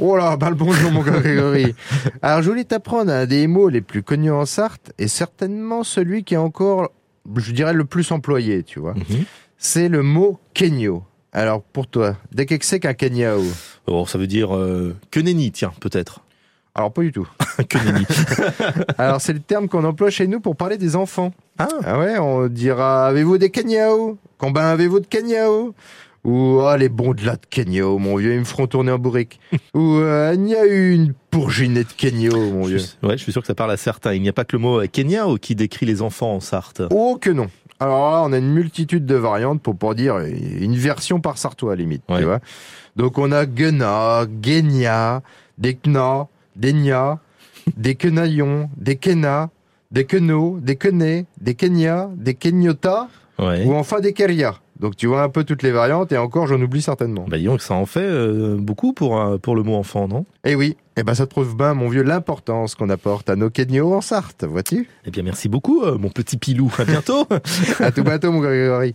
[0.00, 1.72] Oh là, bah le bonjour mon Grégory.
[2.22, 6.24] Alors je voulais t'apprendre un des mots les plus connus en Sarthe et certainement celui
[6.24, 6.90] qui est encore,
[7.36, 8.94] je dirais, le plus employé, tu vois.
[8.94, 9.24] Mhm.
[9.56, 11.04] C'est le mot kenyo.
[11.32, 13.40] Alors pour toi, dès que c'est qu'un kenyao?
[13.86, 16.22] Oh, ça veut dire euh, que nenni, tiens, peut-être.
[16.74, 17.28] Alors pas du tout.
[17.68, 18.04] que nenni.
[18.98, 21.32] Alors c'est le terme qu'on emploie chez nous pour parler des enfants.
[21.56, 24.18] Ah, Ah ouais, on dira avez-vous des kenyao?
[24.38, 25.72] Combien avez-vous de kenyao?
[26.24, 28.98] Ou ah les bons de là de kenyao, mon vieux, ils me feront tourner en
[28.98, 29.38] bourrique.
[29.74, 32.78] Ou euh, il y a eu une bourginée de kenyao, mon vieux.
[33.02, 34.14] ouais, je suis sûr que ça parle à certains.
[34.14, 36.40] Il n'y a pas que le mot euh, Kenya ou qui décrit les enfants en
[36.40, 36.82] Sarthe.
[36.90, 37.48] Oh que non.
[37.80, 41.72] Alors là, on a une multitude de variantes pour pas dire une version par sartois
[41.72, 42.18] à la limite, Ouais.
[42.20, 42.38] tu vois.
[42.96, 45.20] Donc on a Gena, Genia,
[45.58, 47.18] des Kna, des Nya,
[47.76, 49.50] des Kenaillons, des Kena,
[49.90, 53.08] des Keno, des Kené, des Kenya, des Kenyota
[53.40, 53.64] Ouais.
[53.66, 54.54] ou enfin des Keria.
[54.84, 57.24] Donc tu vois un peu toutes les variantes et encore j'en oublie certainement.
[57.26, 60.26] Bah, disons que ça en fait euh, beaucoup pour, un- pour le mot enfant, non?
[60.44, 63.48] Et oui, et ben ça te prouve bien mon vieux l'importance qu'on apporte à nos
[63.48, 64.86] Kenyos en Sarthe, vois-tu?
[65.06, 66.70] Eh bien, merci beaucoup, euh, mon petit pilou.
[66.78, 67.26] À bientôt
[67.80, 68.92] À tout bientôt mon Grégory.